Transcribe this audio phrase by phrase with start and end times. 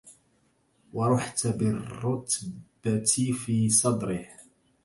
[0.93, 4.27] ورُحتَ بالرتبةِ في صَدرِهِ